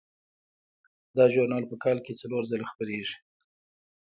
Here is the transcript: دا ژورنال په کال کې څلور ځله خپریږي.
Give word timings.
دا 1.15 1.25
ژورنال 1.33 1.63
په 1.71 1.75
کال 1.83 1.97
کې 2.05 2.13
څلور 2.21 2.43
ځله 2.51 2.65
خپریږي. 2.71 3.15